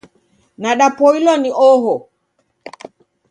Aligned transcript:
Nadapoilwa 0.61 1.37
ni 1.37 1.49
oho 1.71 1.95